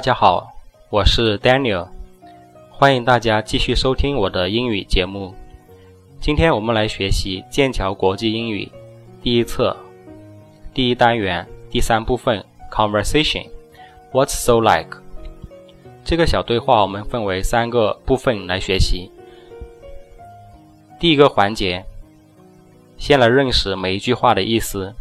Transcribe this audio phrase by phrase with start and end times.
[0.00, 0.50] 大家好，
[0.88, 1.86] 我是 Daniel，
[2.70, 5.34] 欢迎大家继续收听我的英语节目。
[6.18, 8.66] 今天我们来学习剑桥国际英语
[9.22, 9.76] 第一册
[10.72, 12.42] 第一单元第三部分
[12.72, 13.46] Conversation。
[14.10, 14.96] What's so like？
[16.02, 19.10] 这个小对话我们分为三个部分来学习。
[20.98, 21.84] 第一个环节，
[22.96, 24.94] 先来认识每一句话的意思；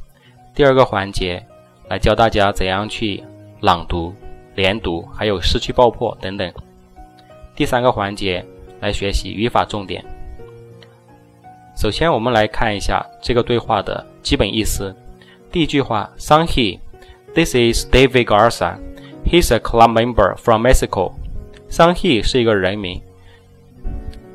[0.54, 1.42] 第二个环节，
[1.88, 3.24] 来教大家怎样去
[3.62, 4.14] 朗读。
[4.60, 6.52] 连读，还有失去爆破等等。
[7.56, 8.46] 第三个环节
[8.82, 10.04] 来学习语法重点。
[11.78, 14.94] 首先，我们来看一下这个对话的基本意思。
[15.50, 21.14] 第一句话，Sun He，This is David Garza，He's a club member from Mexico。
[21.70, 23.02] Sun He 是一个人名。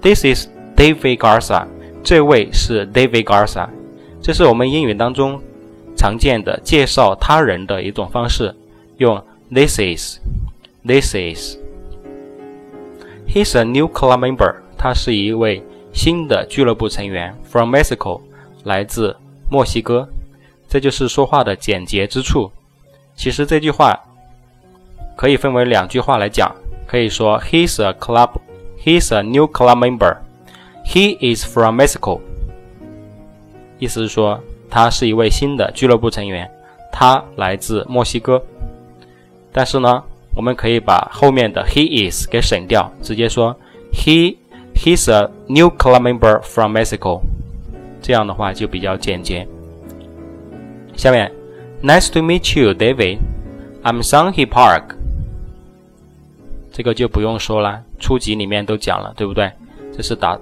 [0.01, 1.66] This is David Garza，
[2.02, 3.68] 这位是 David Garza，
[4.23, 5.38] 这是我们英语当中
[5.95, 8.56] 常见的介绍他人的一种方式，
[8.96, 9.23] 用。
[9.54, 10.18] This is,
[10.84, 11.58] this is.
[13.28, 14.56] He's a new club member.
[14.76, 17.32] 他是一位新的俱乐部成员。
[17.45, 18.20] From Mexico，
[18.64, 19.16] 来自
[19.48, 20.09] 墨西哥。
[20.68, 22.51] 这就是说话的简洁之处。
[23.14, 23.96] 其实这句话
[25.14, 26.52] 可以分为两句话来讲。
[26.84, 28.30] 可以说，He's a club,
[28.82, 30.16] he's a new club member.
[30.84, 32.20] He is from Mexico.
[33.79, 36.51] 意思是说，他是一位新的俱乐部成员。
[36.90, 38.45] 他来自墨西哥。
[39.57, 40.02] 但是呢，
[40.35, 43.57] 我们可以把后面的 he is 给省掉，直接说
[43.93, 44.37] he
[44.74, 47.21] he's a new club member from Mexico，
[48.02, 49.47] 这样的话就比较简洁。
[50.97, 51.30] 下面
[51.85, 53.19] ，Nice to meet you, David.
[53.85, 54.97] I'm Sunny Park。
[56.73, 59.52] 这个就不用说了，初级里面都讲了，对不对？
[59.97, 60.37] 这是打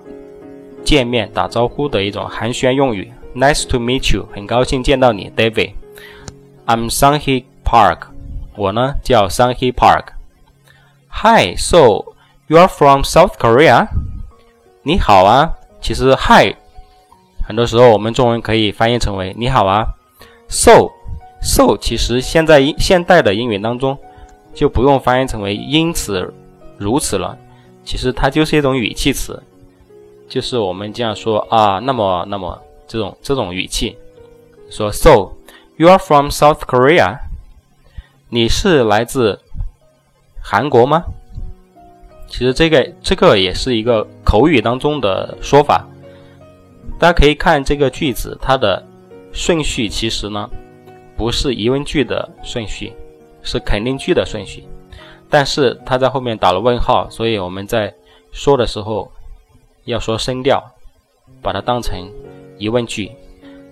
[0.82, 3.12] 见面打招呼的一种寒暄用语。
[3.36, 5.72] Nice to meet you，很高兴见到你，David。
[6.64, 8.11] I'm Sunny Park。
[8.54, 10.08] 我呢叫 s u n h e Park。
[11.08, 12.12] Hi, so
[12.48, 13.88] you are from South Korea？
[14.82, 16.54] 你好啊，其实 Hi
[17.46, 19.94] 很多时候我们中文可以翻译成为你好啊。
[20.48, 20.90] So,
[21.40, 23.96] so 其实现在现代的英语当中
[24.52, 26.32] 就不用翻译成为因此
[26.76, 27.38] 如此了，
[27.84, 29.42] 其实它就是一种语气词，
[30.28, 33.96] 就是我们这样说啊，那么那么这种这种语气，
[34.70, 35.32] 说 So
[35.78, 37.16] you are from South Korea？
[38.34, 39.38] 你是来自
[40.40, 41.04] 韩国吗？
[42.26, 45.86] 其实这个这个也是一个口语当中的说法。
[46.98, 48.82] 大家可以看这个句子，它的
[49.34, 50.48] 顺序其实呢
[51.14, 52.94] 不是疑问句的顺序，
[53.42, 54.64] 是肯定句的顺序。
[55.28, 57.92] 但是它在后面打了问号，所以我们在
[58.32, 59.12] 说的时候
[59.84, 60.64] 要说声调，
[61.42, 62.10] 把它当成
[62.56, 63.12] 疑问句。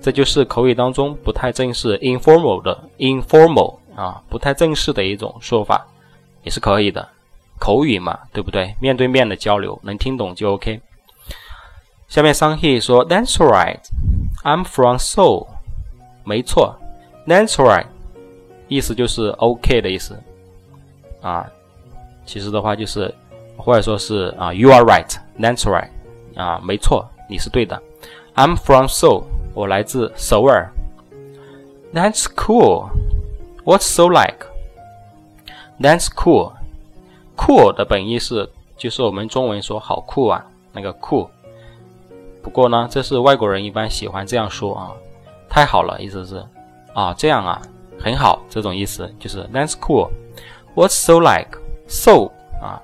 [0.03, 3.80] 这就是口语当中不太正式 informal 的 informal。
[3.95, 5.87] 啊，不太正式的一种说法，
[6.43, 7.06] 也是可以的，
[7.59, 8.75] 口语嘛，对不对？
[8.81, 10.81] 面对面的交流，能听懂就 OK。
[12.09, 13.81] 下面桑 he 说，That's right,
[14.43, 15.47] I'm from Seoul。
[16.25, 16.77] 没错
[17.27, 17.87] ，That's right，
[18.69, 20.19] 意思就是 OK 的意思。
[21.21, 21.47] 啊，
[22.27, 23.15] 其实的话就是，
[23.56, 25.09] 或者说是啊，You are right,
[25.39, 25.89] That's right。
[26.37, 27.81] 啊，没错，你是对的。
[28.34, 30.73] I'm from Seoul，我来自首尔。
[31.93, 32.89] That's cool。
[33.65, 34.47] What's so like?
[35.81, 36.53] That's cool.
[37.37, 41.28] Cool 的本意是就是我们中文说好酷啊，那个酷。
[42.43, 44.93] 不过呢，这是外国人一般喜欢这样说啊，
[45.49, 46.44] 太好了，意思是
[46.94, 47.60] 啊这样啊
[47.99, 50.10] 很好这种意思，就是 That's cool.
[50.75, 51.59] What's so like?
[51.87, 52.31] So
[52.62, 52.81] 啊，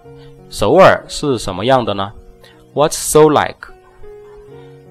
[0.50, 2.12] 首尔是什么样的呢
[2.74, 3.72] ？What's so like?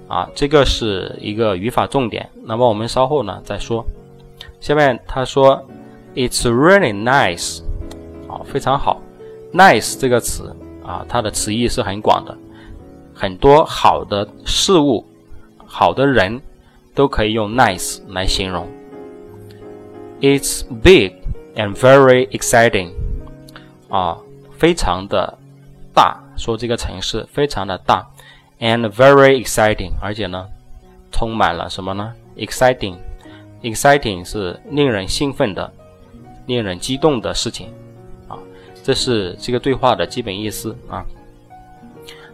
[0.07, 3.85] 啊，这个是一个语法重点，那么我们稍后呢再说。
[4.65, 5.63] 下面他说
[6.15, 7.61] ，It's really nice，
[8.27, 8.99] 啊，非常好。
[9.53, 12.35] Nice 这个词啊，它的词义是很广的，
[13.13, 15.05] 很多好的事物、
[15.67, 16.41] 好的人
[16.95, 18.67] 都可以用 nice 来形容。
[20.19, 21.13] It's big
[21.55, 22.89] and very exciting，
[23.89, 24.17] 啊，
[24.57, 25.37] 非常的
[25.93, 28.07] 大，说这个城市非常的大
[28.59, 30.47] ，and very exciting，而且呢，
[31.11, 32.95] 充满了什么呢？exciting。
[33.65, 35.73] Exciting 是令人兴奋的、
[36.45, 37.67] 令人激动的事情
[38.27, 38.37] 啊，
[38.83, 41.03] 这是这个对话的基本意思啊。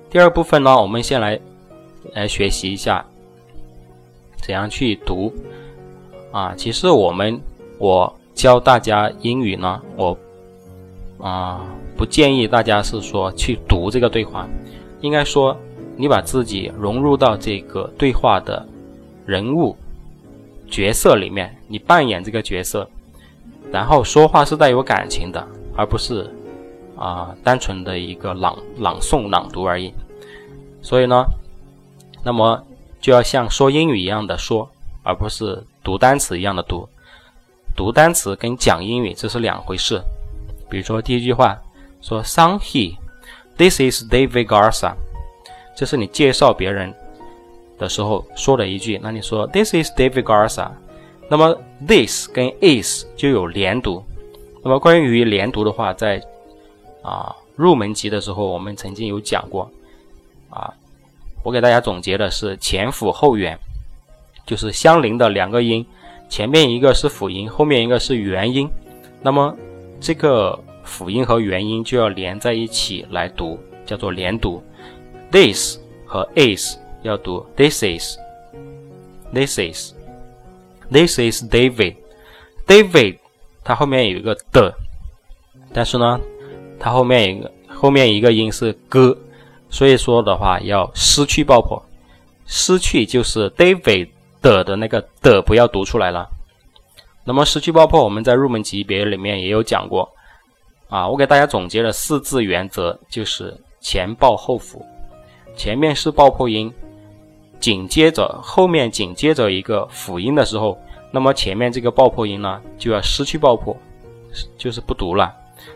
[0.10, 1.40] 第二部分呢，我们先来
[2.12, 3.06] 来学习一下
[4.42, 5.34] 怎样去读
[6.34, 6.54] 啊。
[6.54, 7.40] 其实我们
[7.78, 10.18] 我教大家英语呢，我
[11.18, 14.46] 啊不建议大家是说去读这个对话，
[15.00, 15.58] 应该说
[15.96, 18.68] 你把自己融入到这个对话的
[19.26, 19.74] 人物。
[20.72, 22.90] 角色里面，你扮演这个角色，
[23.72, 25.46] 然后说话是带有感情的
[25.76, 26.34] 而不是
[26.98, 29.94] 啊单纯的一个朗朗诵朗读而已。
[30.82, 31.26] 所以呢，
[32.24, 32.66] 那么
[33.02, 34.68] 就要像说英语一样的说，
[35.04, 36.88] 而不是读单词一样的读。
[37.76, 40.02] 读单词跟讲英语这是两回事。
[40.70, 41.60] 比如说第一句话
[42.02, 44.94] 说 “Son he”，This is David Garza，
[45.76, 46.94] 这是你介绍别人
[47.82, 49.00] 的时候说了一句。
[49.02, 50.70] 那你说 “This is David Garza”，
[51.28, 51.58] 那么
[51.88, 54.04] “this” 跟 “is” 就有连读。
[54.64, 56.22] 那么关于连读的话，在
[57.02, 59.68] 啊入门级的时候我们曾经有讲过
[60.52, 60.72] 啊，
[61.44, 63.58] 我给大家总结的是前辅后元，
[64.46, 65.84] 就是相邻的两个音。
[66.30, 68.70] 前面一个是辅音，后面一个是元音，
[69.22, 69.54] 那么
[70.00, 74.64] 这个辅音和元音就要连在一起来读，叫做连读。
[75.32, 81.96] This 和 is 要读 This is，This is，This is David。
[82.68, 83.18] David
[83.64, 84.74] 它后面有一个的，
[85.74, 86.20] 但是呢，
[86.80, 89.18] 它后面一个后面一个音是 g，
[89.70, 91.84] 所以说的话要失去爆破，
[92.46, 94.10] 失去就是 David。
[94.42, 96.28] 的的那个的不要读出来了。
[97.24, 100.10] 那么失去爆破，我们在入门级别里面也有讲过
[100.90, 101.08] 啊。
[101.08, 104.84] 我给大家总结了四字原则，就是前爆后辅，
[105.56, 106.74] 前面是爆破音，
[107.62, 110.78] 紧接着后面紧接着一个辅音的时候，
[111.12, 113.78] 那么前面这个爆破音呢就要失去爆破，
[114.58, 115.34] 就是不读了。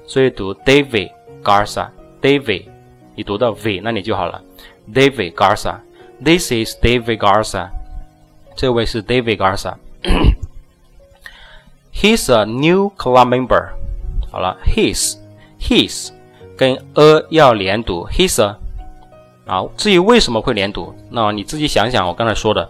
[0.08, 1.12] 所以读 David
[1.44, 2.66] Garza，David，
[3.16, 4.42] 你读到 V 那里就好了。
[4.92, 7.70] David Garza，This is David Garza。
[8.56, 9.76] 这位是 David Garza。
[11.94, 13.70] He's a new club member。
[14.32, 15.18] 好了，his
[15.60, 16.10] his
[16.58, 18.58] 跟 a 要连读，he's a。
[19.46, 22.68] 啊，至于为什么会连读，那你自己想想，我刚才说的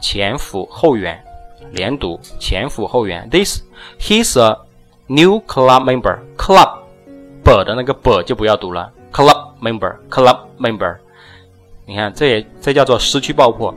[0.00, 1.22] 前辅后元
[1.70, 3.28] 连读，前辅后元。
[3.30, 3.62] This
[4.00, 4.58] he's a
[5.06, 6.18] new club member.
[6.36, 6.78] Club
[7.44, 10.96] b 的那个 b 就不要读了，club member club member。
[11.86, 13.72] 你看，这也这叫做失去爆破。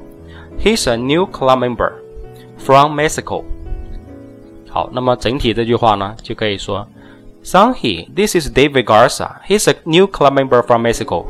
[0.60, 1.92] He's a new club member
[2.58, 3.44] from Mexico。
[4.70, 6.88] 好，那么整体这句话呢，就可以说
[7.44, 9.36] s o n h y this is David Garza.
[9.48, 11.26] He's a new club member from Mexico。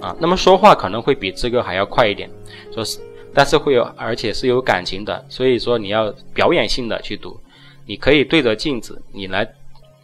[0.00, 2.28] 啊，那么说话可能会比这个还要快一点，
[2.72, 2.98] 说是，
[3.34, 7.38] 但是会有，而且是有感情的，所以说你要表演性的去读，
[7.86, 9.46] 你可以对着镜子，你来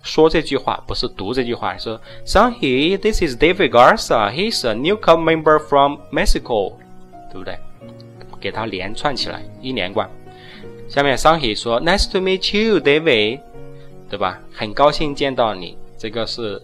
[0.02, 4.30] 说这句话，不是读这句话，说，Sonny, this is David Garza.
[4.30, 6.74] He's a new club member from Mexico，
[7.32, 7.58] 对不对？
[8.38, 10.08] 给它连串起来，一连贯。
[10.88, 13.40] 下面桑喜说：“Nice to meet you, David，
[14.08, 14.38] 对吧？
[14.52, 15.76] 很高兴见到你。
[15.98, 16.62] 这个是，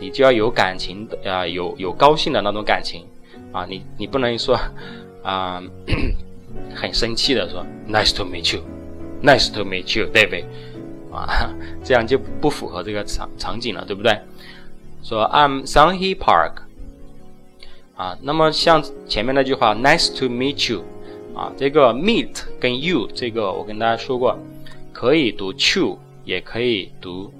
[0.00, 3.04] 你就要有感情的啊，有有高兴的那种感情
[3.52, 3.66] 啊。
[3.66, 4.58] 你你不能说
[5.22, 5.62] 啊，
[6.74, 10.44] 很生气的说 Nice to meet you，Nice to meet you, David，
[11.12, 11.52] 啊，
[11.84, 14.18] 这样就不符合这个场场景了，对不对？
[15.02, 16.62] 说 I'm Sunny Park。”
[17.96, 20.82] 啊，那么像前面那句话，Nice to meet you，
[21.34, 24.38] 啊，这个 meet 跟 you 这个我跟大家说过，
[24.90, 27.30] 可以读 to，也可以读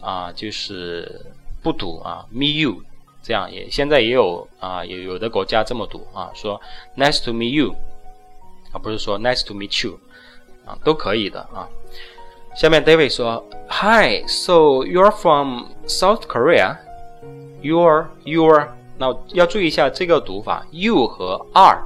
[0.00, 1.26] 啊，就是
[1.66, 2.76] 不读啊，me you，
[3.24, 6.60] 这样也现在也有啊，有有的国家这么读啊，说
[6.96, 7.74] Nice to meet you，
[8.70, 9.98] 而不是说 Nice to meet you，
[10.64, 11.68] 啊，都可以的啊。
[12.54, 21.82] 下面 David 说，Hi，so you're from South Korea？You're you're 那要注意一下这个读法，you 和 are。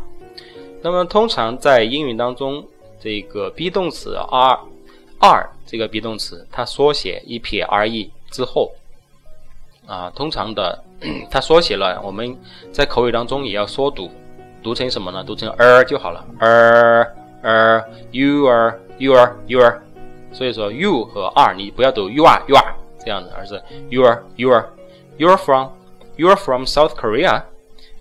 [0.82, 2.62] 那么通常在英语当中，
[3.00, 4.60] 这个 be 动词 are
[5.20, 8.70] are 这个 be 动词，它缩写一撇 re 之后，
[9.89, 10.83] 啊，通常的
[11.29, 12.37] 它缩写了，我们
[12.71, 14.09] 在口语当中也要缩读，
[14.63, 15.23] 读成什么呢？
[15.23, 17.07] 读成 er 就好了，er
[17.43, 19.81] er you are you are you are。
[20.31, 24.65] 所以说 you 和 are 你不要读 you are you are 这样的，而是 you are you are
[25.17, 27.43] you are from。You're from South Korea.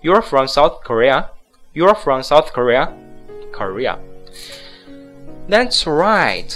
[0.01, 1.25] You're from South Korea.
[1.73, 2.87] You're from South Korea.
[3.51, 3.97] Korea.
[5.49, 6.47] That's right.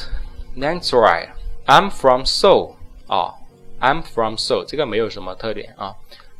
[0.56, 1.28] That's right.
[1.66, 2.76] I'm from Seoul.
[3.08, 3.34] 啊
[3.84, 4.66] ，I'm from Seoul.
[4.66, 5.96] 这个没有什么特点啊。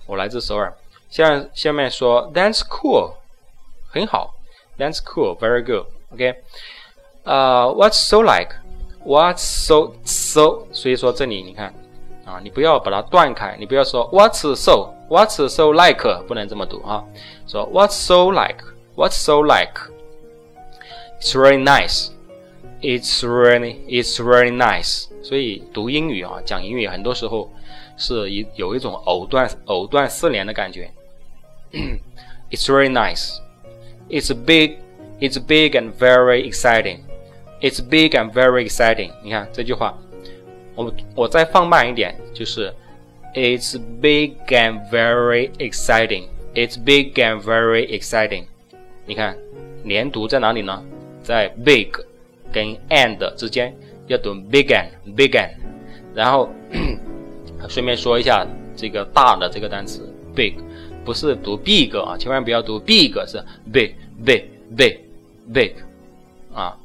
[0.06, 0.74] 我来自首尔。
[1.10, 3.14] 下下面说 That's cool.
[3.90, 4.36] 很好。
[4.78, 5.38] That's cool.
[5.38, 5.86] Very good.
[6.14, 6.36] OK.
[7.24, 8.56] 呃、uh,，What's so like?
[9.06, 10.68] What's so so？
[10.72, 11.74] 所以说这里你看
[12.26, 16.24] 啊，你不要把它断开，你不要说 What's so。What's so like？
[16.28, 17.04] 不能这么读啊。
[17.48, 22.12] 说 What's so like？What's so like？It's really nice.
[22.84, 25.08] It's really, it's really nice.
[25.22, 27.52] 所以读英语啊，讲英语很多时候
[27.98, 30.92] 是一有一种藕断藕断丝连的感觉。
[32.50, 33.38] It's really nice.
[34.10, 34.78] It's big.
[35.20, 37.00] It's big and very exciting.
[37.60, 39.12] It's big and very exciting.
[39.22, 39.98] 你看这句话
[40.76, 42.74] 我我再放慢一点，就是
[43.36, 46.30] It's big and very exciting.
[46.56, 48.46] It's big and very exciting.
[49.06, 49.38] 你看
[49.84, 50.82] 连读在哪里呢？
[51.22, 51.92] 在 big
[52.55, 53.75] 跟 and 之间
[54.07, 55.51] 要读 big and big and，
[56.15, 56.49] 然后
[57.69, 58.47] 顺便说一下
[58.77, 60.55] 这个大的这个单词 big
[61.05, 63.91] 不是读 big 啊，千万不要读 big，是 big
[64.25, 64.45] big
[64.77, 64.99] big
[65.53, 65.73] big
[66.55, 66.79] 啊。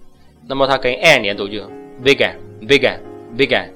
[0.47, 1.61] 那么它跟 and 连读就
[2.03, 2.35] big and
[2.67, 2.99] big and
[3.37, 3.69] big and，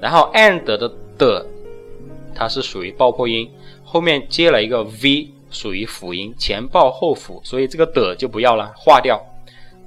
[0.00, 1.46] 然后 and 的的
[2.34, 3.50] 它是属于爆破音，
[3.82, 5.30] 后面接了一个 v。
[5.50, 9.18] 属于辅音，前爆后辅，所以这个的就不要了，划掉。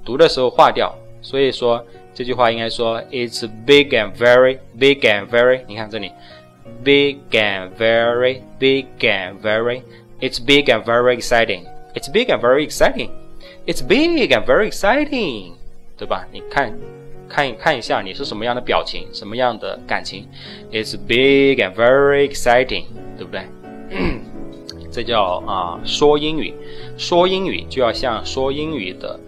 [0.04, 0.92] 读的时候划掉。
[1.22, 5.62] 所以说这句话应该说，It's big and very big and very。
[5.66, 6.10] 你看这里
[6.84, 9.82] ，big and very big and very。
[10.20, 11.64] It's big and very exciting.
[11.94, 13.10] It's big and very exciting.
[13.66, 15.54] It's big and very exciting，
[15.96, 16.26] 对吧？
[16.32, 16.72] 你看，
[17.28, 20.26] 看看一下你是什么样的表情，什么样的感情。
[20.70, 22.84] It's big and very exciting，
[23.16, 23.42] 对不对？
[24.90, 26.54] 这叫啊说英语，
[26.98, 29.18] 说英语就要像说英语的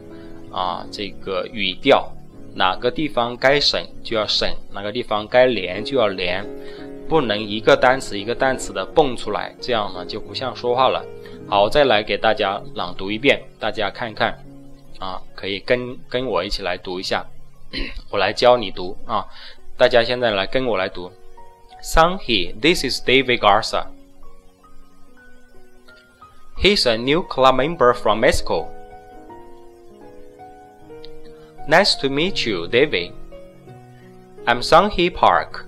[0.55, 2.09] 啊这个语调，
[2.55, 6.47] 哪个地方该省就要省，哪个地方该连就要连，
[7.09, 11.05] 不能一个单词一个单词的蹦出来，这样呢就不像说话了。
[11.49, 14.39] 好，再来给大家朗读一遍，大家看看
[15.01, 17.27] 啊，可以跟跟我一起来读一下，
[18.11, 19.27] 我来教你读啊，
[19.77, 21.11] 大家现在来跟我来读
[21.83, 23.87] ，Sunny, this is David Garza.
[26.57, 28.69] He's a new club member from Mexico.
[31.67, 33.15] Nice to meet you, David.
[34.47, 35.65] I'm Sunghee Park.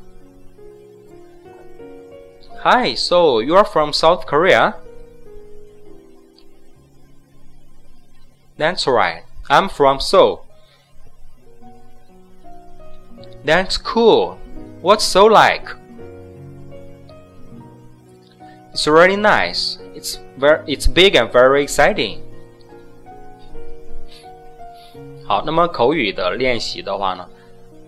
[2.59, 4.77] Hi, so you are from South Korea?
[8.59, 10.45] That's right, I'm from Seoul.
[13.45, 14.39] That's cool.
[14.83, 15.67] What's Seoul like?
[18.73, 19.79] It's really nice.
[19.95, 22.26] It's very, it's big and very exciting.
[25.27, 27.29] 好，那么口语的练习的话呢，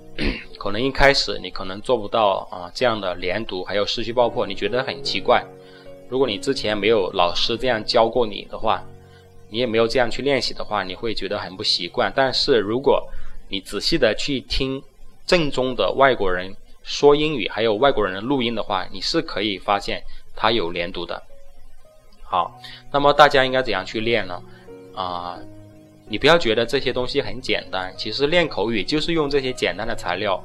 [0.58, 5.44] 可能一开始你可能做不到啊这样的连读，还有失去爆破，你觉得很奇怪。
[6.08, 8.82] 如果你之前没有老师这样教过你的话，
[9.48, 12.12] 你也没有这样去练习的话，你会觉得很不习惯。
[12.14, 13.06] 但是如果
[13.48, 14.82] 你仔细的去听
[15.26, 16.52] 正宗的外国人
[16.82, 20.02] 说英语，还有外国人的录音的话，你是可以发现。
[20.40, 21.20] 它有连读的，
[22.22, 22.60] 好，
[22.92, 24.40] 那么大家应该怎样去练呢？
[24.94, 25.36] 啊，
[26.08, 30.42] 你不要觉得这些东西很简单，其实练口语就是用这些简单的材料，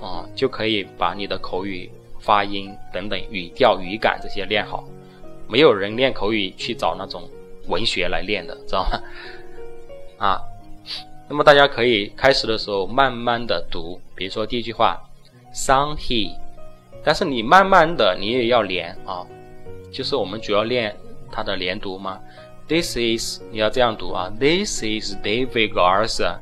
[0.00, 4.82] 啊，就可以把你的口语发音等等语调语感这些练好。
[5.46, 7.28] 没有人练口语去找那种
[7.66, 9.02] 文学来练的，知道吗？
[10.16, 10.40] 啊，
[11.28, 14.98] 那么大家可以开始的时候慢慢的读，比如说第一句话
[15.54, 16.32] ，Sun he。
[17.04, 19.26] 但是你慢慢的，你也要连啊，
[19.92, 20.96] 就是我们主要练
[21.30, 22.18] 它的连读嘛。
[22.67, 24.31] This is 你要这样读啊。
[24.39, 26.37] This is David Garza.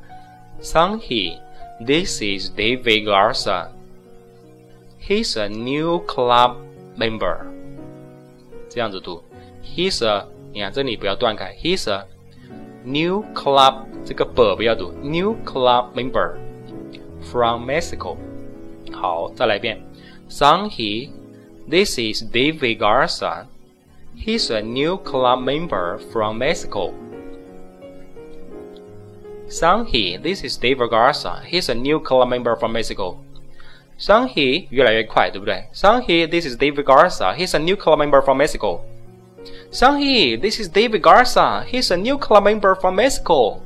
[0.61, 1.39] Sunny.
[1.85, 3.69] This is David Garza.
[4.99, 6.57] He's a new club
[6.97, 7.45] member.
[8.69, 9.23] 这样子读。
[9.63, 11.55] He's a 你看这里不要断开。
[11.61, 12.05] He's a
[12.83, 14.91] new club 这个 b 不要读。
[15.03, 16.35] New club member
[17.21, 18.17] from Mexico.
[18.91, 19.81] 好，再来一遍。
[20.29, 21.11] Sunhee,
[21.69, 23.45] this is David Garza.
[24.15, 26.93] He's a new club member from Mexico.
[29.47, 31.41] Sunhee, this is David Garza.
[31.45, 33.17] He's a new club member from Mexico.
[33.97, 35.69] Sunhee 越来越快，对不对？
[35.73, 37.33] Sunhee, this is David Garza.
[37.35, 38.81] He's a new club member from Mexico.
[39.71, 41.63] Sunhee, this is David Garza.
[41.65, 43.59] He's a new club member from Mexico.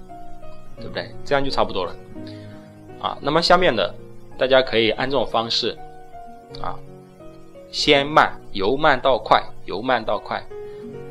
[0.77, 1.12] 对不对？
[1.25, 1.95] 这样就差不多了。
[3.01, 3.93] 啊，那么下面的
[4.38, 5.75] 大家可以按这种方式
[6.62, 6.77] 啊，
[7.76, 10.42] 先慢，由慢到快，由慢到快，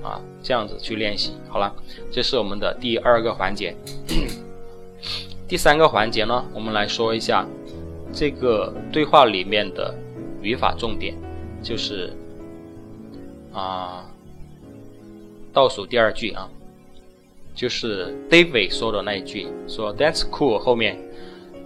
[0.02, 1.32] 啊，这样子去练习。
[1.48, 1.72] 好了，
[2.12, 3.76] 这是我们的第二个环节。
[5.48, 7.46] 第三个环节呢，我们来说一下
[8.12, 9.94] 这个对话里面的
[10.42, 11.16] 语法重点，
[11.62, 12.12] 就是
[13.54, 14.10] 啊，
[15.54, 16.50] 倒数第二句啊，
[17.54, 20.98] 就是 David 说的那一句，说 That's cool 后面，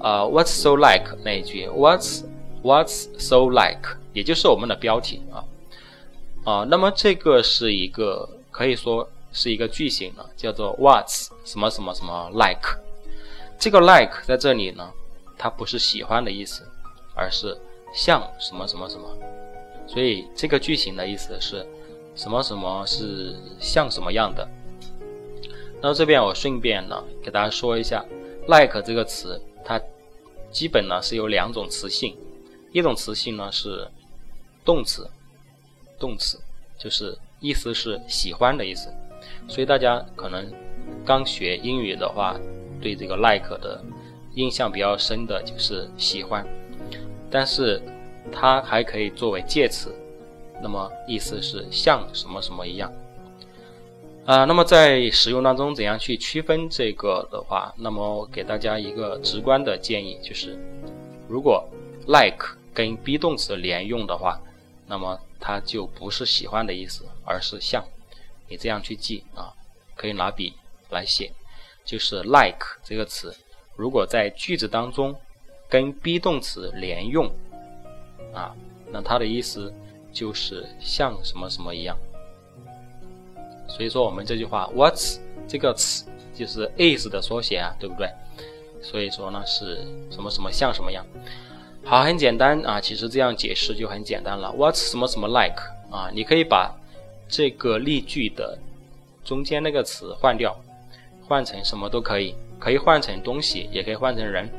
[0.02, 2.26] 啊，What's so like 那一句，What's
[2.62, 3.98] What's so like？
[4.14, 5.44] 也就是我们的标题啊
[6.44, 12.80] 啊，那么这个是一个可以说是一个句型了，叫做 What's 什么什么什么 like？
[13.60, 14.92] 这个 like 在这里呢，
[15.38, 16.64] 它不是喜欢的意思，
[17.14, 17.56] 而是
[17.94, 19.06] 像什么什么什么，
[19.86, 21.68] 所以这个句型的意思是
[22.16, 24.48] 什么什么是像什么样的。
[25.82, 28.04] 那这边我顺便呢给大家说一下
[28.48, 29.80] ，like 这个词它
[30.52, 32.16] 基本呢是有两种词性。
[32.72, 33.88] 一种词性呢是
[34.66, 35.10] 动词，
[36.00, 36.40] 动词
[36.78, 38.90] 就是意思是喜欢的意思。
[39.48, 40.46] 所以大家可能
[41.06, 42.40] 刚学英语的话，
[42.82, 43.84] 对这个 like 的
[44.36, 46.46] 印象比较深的就是喜欢，
[47.30, 47.82] 但是
[48.32, 49.94] 它还可以作为介词，
[50.62, 52.92] 那么意思是像什么什么一样。
[54.26, 60.56] 啊，那么在使用当中怎样去区分这个的话，那么给大家一个直观的建议就是，
[61.28, 61.68] 如果
[62.06, 64.40] like 跟 be 动词连用的话，
[64.90, 67.86] 那么它就不是喜欢的意思，而是像。
[68.48, 69.54] 你这样去记啊，
[69.96, 70.56] 可以拿笔
[70.90, 71.32] 来写，
[71.86, 73.32] 就是 like 这个词，
[73.76, 75.16] 如果在句子当中
[75.70, 77.32] 跟 be 动词连用
[78.34, 78.56] 啊，
[78.92, 79.72] 那它的意思
[80.12, 81.96] 就是像什么什么一样。
[83.68, 88.10] 所以说我们这句话，what's 这个词就是 is 的缩写啊，对不对？
[88.82, 89.76] 所以说呢是
[90.10, 91.06] 什么什么像什么样。
[91.86, 94.54] 好，很简单啊，其实这样解释就很简单了。
[94.56, 96.10] What's 什么什么 like 啊？
[96.14, 96.76] 你可以把
[97.28, 98.58] 这个例句的
[99.24, 100.56] 中间那个词换掉，
[101.28, 104.50] 换成什么都可以，可以换成东西，也可以换成人。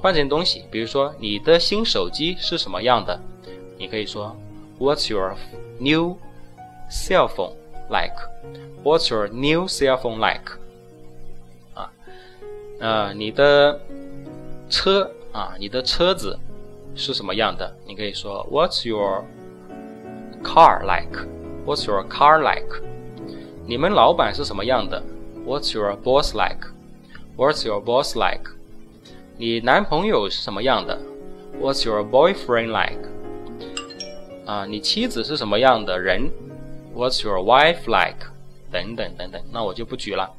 [0.00, 3.18] 换成东西，比如说你的新手机是什么样的？
[3.78, 4.34] 你可以说
[4.78, 5.36] What's your
[5.78, 6.16] new
[6.90, 7.52] cell phone?
[7.88, 8.14] Like,
[8.82, 10.52] what's your new cell phone like?
[11.74, 11.92] 啊，
[12.80, 13.80] 呃，你的
[14.70, 16.38] 车啊，你的车子
[16.95, 17.75] 是什么样的？
[17.85, 19.23] 你可以说 What's your
[20.43, 21.27] car like?
[21.65, 22.81] What's your car like?
[23.65, 25.03] 你们老板是什么样的？
[25.45, 26.67] What's your boss like?
[27.35, 28.49] What's your boss like?
[29.37, 30.99] 你男朋友是什么样的？
[31.61, 33.07] What's your boyfriend like?
[34.45, 36.31] 啊，你妻子是什么样的人？
[36.95, 38.27] What's your wife like？
[38.71, 40.33] 等等等等，那我就不举了。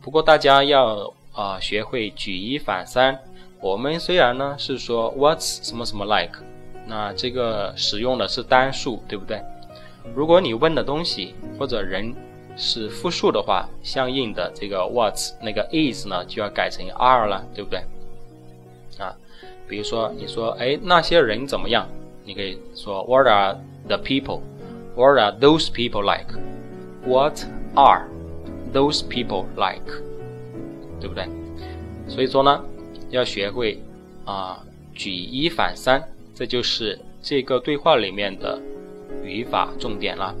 [0.00, 3.18] 不过大家要啊学会举一反三。
[3.65, 6.37] 我们虽然呢是说 What's 什么什么 like，
[6.85, 9.41] 那这个使用的是单数，对不对？
[10.13, 12.13] 如果你问的东西或者人
[12.55, 17.79] 是复数的话，相应的这个 What's 那个 is 呢就要改成 are 了，对不对？
[18.99, 19.15] 啊，
[19.67, 21.87] 比如说你说哎那些人怎么样？
[22.23, 26.27] 你可以说 What are the people？What are those people like?
[27.03, 27.39] What
[27.73, 28.05] are
[28.71, 29.91] those people like?
[30.99, 31.27] 对不对？
[32.07, 32.63] 所以说呢，
[33.15, 33.79] 要学会
[34.25, 34.61] 啊
[34.93, 38.61] 举一反三，这就是这个对话里面的
[39.23, 40.35] 语法重点了。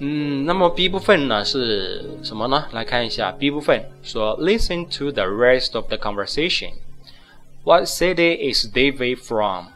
[0.00, 2.68] 嗯，那么 B 部分呢是什么呢？
[2.72, 6.72] 来看一下 B 部分，说 Listen to the rest of the conversation.
[7.64, 9.66] What city is David from?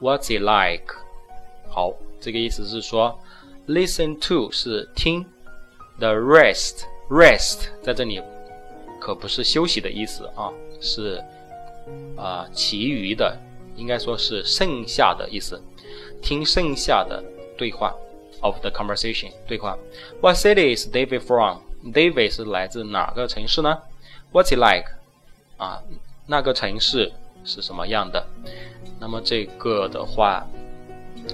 [0.00, 0.94] What's it like?
[1.68, 3.18] 好，这个意思是说
[3.66, 5.26] ，listen to 是听
[5.98, 8.20] ，the rest rest 在这里
[9.00, 11.22] 可不是休息的意思啊，是
[12.16, 13.36] 啊其余的，
[13.76, 15.60] 应该说是剩下的意思，
[16.22, 17.22] 听剩下的
[17.56, 17.94] 对话
[18.40, 19.76] of the conversation 对话。
[20.20, 23.78] What city is David from？David 是来自哪个城市呢
[24.32, 24.90] ？What's it like？
[25.56, 25.82] 啊，
[26.26, 27.12] 那个城市
[27.44, 28.26] 是什么样的？
[28.98, 30.46] 那么这个的话。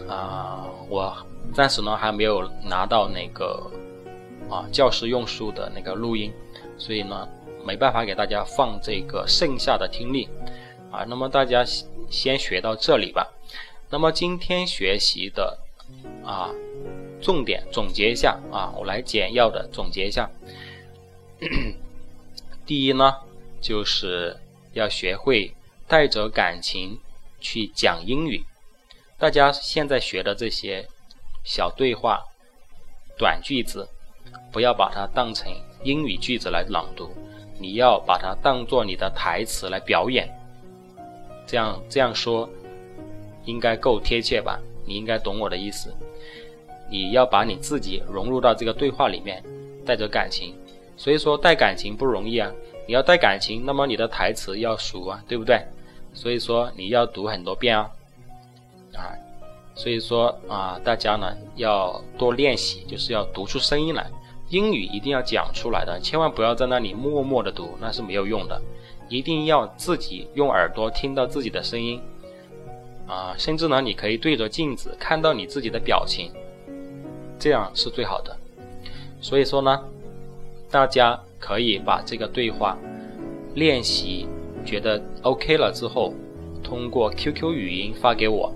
[0.08, 1.14] 啊，我
[1.52, 3.70] 暂时呢还没有拿到那个
[4.48, 6.32] 啊教师用书的那个录音，
[6.78, 7.28] 所以呢
[7.64, 10.28] 没办法给大家放这个剩下的听力
[10.90, 11.04] 啊。
[11.08, 11.64] 那么大家
[12.10, 13.32] 先学到这里吧。
[13.90, 15.58] 那么今天学习的
[16.24, 16.50] 啊
[17.20, 20.30] 重点总结一下啊，我来简要的总结一下。
[22.64, 23.14] 第一呢，
[23.60, 24.38] 就是
[24.72, 25.54] 要学会
[25.86, 26.98] 带着感情
[27.40, 28.44] 去讲英语。
[29.18, 30.88] 大家现在学的这些
[31.44, 32.24] 小对话、
[33.18, 33.88] 短句子，
[34.50, 35.52] 不要把它当成
[35.84, 37.10] 英语句子来朗读，
[37.62, 40.28] 你要把它当做你的台词来表演。
[41.46, 42.48] 这样这样说
[43.44, 44.58] 应该够贴切吧？
[44.84, 45.94] 你应该懂我的意思。
[46.90, 49.42] 你要把你自己融入到这个对话里面，
[49.86, 50.54] 带着感情。
[50.96, 52.50] 所以说带感情不容易啊！
[52.86, 55.62] 你要带感情，那么你的台词要熟啊，对不对？
[56.12, 57.90] 所以说你要读很多遍啊。
[58.94, 59.14] 啊，
[59.74, 64.10] 所以说啊，大家呢要多练习，就是要读出声音来。
[64.52, 68.60] 英语一定要讲出来的，千万不要在那里默默的读，那是没有用的。
[69.08, 71.98] 一定要自己用耳朵听到自己的声音，
[73.06, 76.30] 啊，甚至呢，你可以对着镜子看到你自己的表情，
[77.38, 78.36] 这样是最好的。
[79.22, 79.82] 所以说呢，
[80.70, 82.76] 大家可以把这个对话
[83.54, 84.26] 练习
[84.66, 86.12] 觉得 OK 了之后，
[86.62, 88.52] 通过 QQ 语音发给我。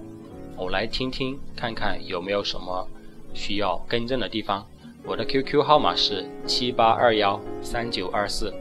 [0.58, 2.86] 我来听听看看有没有什么
[3.32, 4.66] 需要更正的地方。
[5.06, 8.52] 我的 QQ 号码是七八二幺三九二四，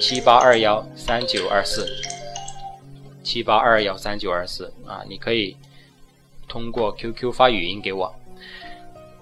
[0.00, 1.86] 七八二幺三九二四。
[3.22, 5.56] 七八二幺三九二四啊，你可以
[6.48, 8.12] 通过 QQ 发语音给我。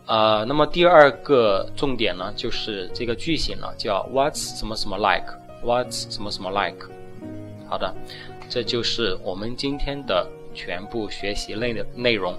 [0.07, 6.89] 呃，那么第二个重点呢，就是这个句型呢，叫 What's 什么什么 like？What's 什么什么 like？
[7.69, 7.95] 好的，
[8.49, 12.35] 这就是我们今天的全部学习内的内容。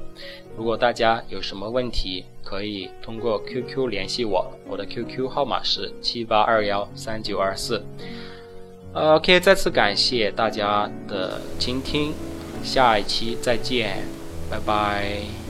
[0.55, 7.83] 如果大家有什么问题，可以通过 QQ 联系我，我的 QQ 号码是七八二幺三九二四。
[8.93, 12.13] OK，再次感谢大家的倾听，
[12.63, 13.97] 下一期再见，
[14.49, 15.46] 拜拜。